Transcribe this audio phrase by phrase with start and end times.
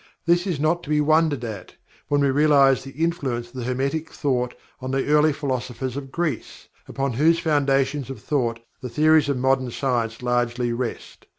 [0.25, 1.75] This is not to be wondered at,
[2.07, 6.69] when we realize the influence of the Hermetic thought of the early philosophers of Greece,
[6.87, 11.27] upon whose foundations of thought the theories of modern science largely rest.